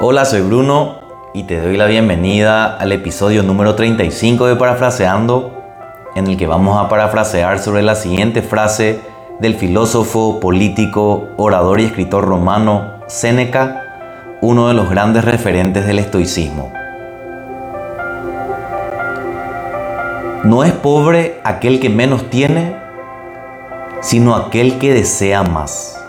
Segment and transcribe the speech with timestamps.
[0.00, 0.96] Hola, soy Bruno
[1.32, 5.62] y te doy la bienvenida al episodio número 35 de Parafraseando,
[6.14, 9.00] en el que vamos a parafrasear sobre la siguiente frase
[9.40, 13.82] del filósofo, político, orador y escritor romano Séneca,
[14.42, 16.70] uno de los grandes referentes del estoicismo.
[20.44, 22.76] No es pobre aquel que menos tiene,
[24.02, 26.03] sino aquel que desea más.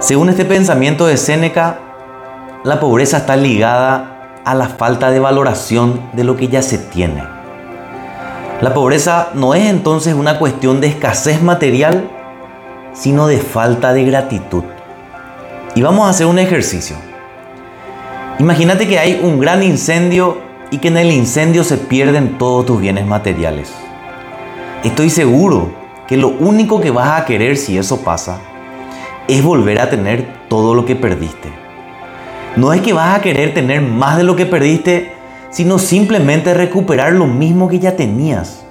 [0.00, 1.78] Según este pensamiento de Séneca,
[2.64, 7.22] la pobreza está ligada a la falta de valoración de lo que ya se tiene.
[8.62, 12.08] La pobreza no es entonces una cuestión de escasez material,
[12.94, 14.64] sino de falta de gratitud.
[15.74, 16.96] Y vamos a hacer un ejercicio.
[18.38, 20.38] Imagínate que hay un gran incendio
[20.70, 23.70] y que en el incendio se pierden todos tus bienes materiales.
[24.82, 25.74] Estoy seguro
[26.08, 28.40] que lo único que vas a querer si eso pasa
[29.30, 31.48] es volver a tener todo lo que perdiste.
[32.56, 35.12] No es que vas a querer tener más de lo que perdiste,
[35.50, 38.64] sino simplemente recuperar lo mismo que ya tenías.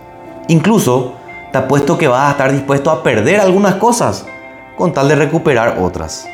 [0.48, 1.14] Incluso
[1.52, 4.26] te apuesto que vas a estar dispuesto a perder algunas cosas
[4.78, 6.28] con tal de recuperar otras.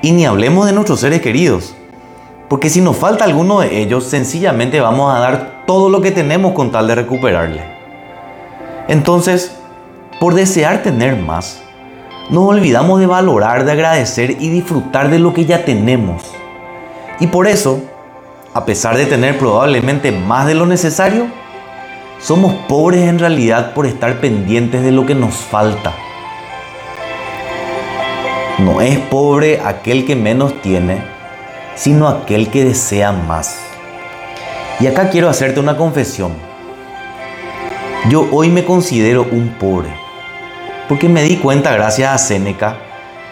[0.00, 1.74] Y ni hablemos de nuestros seres queridos,
[2.48, 6.52] porque si nos falta alguno de ellos, sencillamente vamos a dar todo lo que tenemos
[6.52, 7.62] con tal de recuperarle.
[8.88, 9.56] Entonces,
[10.20, 11.61] por desear tener más,
[12.32, 16.22] nos olvidamos de valorar, de agradecer y disfrutar de lo que ya tenemos.
[17.20, 17.82] Y por eso,
[18.54, 21.26] a pesar de tener probablemente más de lo necesario,
[22.18, 25.92] somos pobres en realidad por estar pendientes de lo que nos falta.
[28.60, 31.02] No es pobre aquel que menos tiene,
[31.74, 33.60] sino aquel que desea más.
[34.80, 36.32] Y acá quiero hacerte una confesión.
[38.08, 40.01] Yo hoy me considero un pobre
[40.92, 42.76] porque me di cuenta gracias a Seneca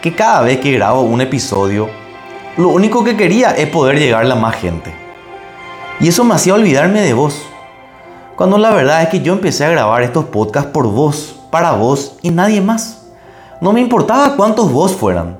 [0.01, 1.89] que cada vez que grabo un episodio,
[2.57, 4.91] lo único que quería es poder llegarle a más gente.
[5.99, 7.39] Y eso me hacía olvidarme de vos.
[8.35, 12.17] Cuando la verdad es que yo empecé a grabar estos podcasts por vos, para vos
[12.23, 13.11] y nadie más.
[13.61, 15.37] No me importaba cuántos vos fueran.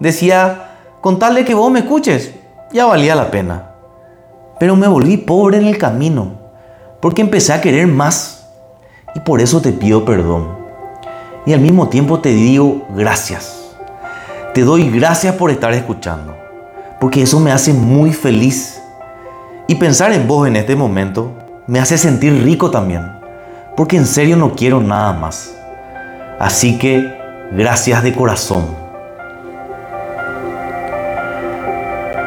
[0.00, 2.34] Decía, con tal de que vos me escuches,
[2.72, 3.74] ya valía la pena.
[4.58, 6.32] Pero me volví pobre en el camino,
[7.00, 8.48] porque empecé a querer más.
[9.14, 10.59] Y por eso te pido perdón
[11.50, 13.74] y al mismo tiempo te digo gracias.
[14.54, 16.36] Te doy gracias por estar escuchando,
[17.00, 18.80] porque eso me hace muy feliz.
[19.66, 21.32] Y pensar en vos en este momento
[21.66, 23.02] me hace sentir rico también,
[23.76, 25.52] porque en serio no quiero nada más.
[26.38, 27.04] Así que
[27.50, 28.64] gracias de corazón.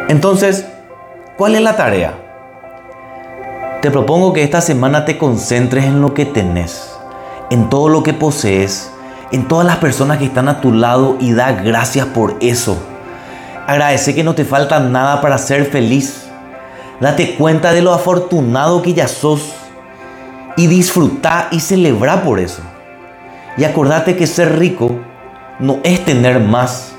[0.10, 0.66] Entonces,
[1.38, 2.14] ¿cuál es la tarea?
[3.82, 6.92] Te propongo que esta semana te concentres en lo que tenés,
[7.50, 8.90] en todo lo que posees
[9.34, 12.78] en todas las personas que están a tu lado y da gracias por eso.
[13.66, 16.28] Agradece que no te falta nada para ser feliz.
[17.00, 19.54] Date cuenta de lo afortunado que ya sos
[20.56, 22.62] y disfruta y celebra por eso.
[23.58, 25.00] Y acordate que ser rico
[25.60, 26.94] no es tener más,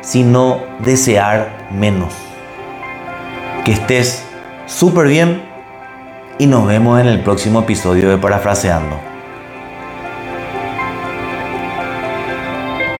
[0.00, 2.12] sino desear menos.
[3.64, 4.24] Que estés
[4.66, 5.42] súper bien
[6.36, 9.10] y nos vemos en el próximo episodio de Parafraseando.